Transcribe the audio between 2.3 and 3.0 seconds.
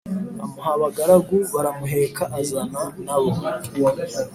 azana